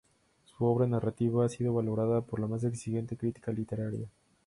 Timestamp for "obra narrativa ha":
0.65-1.49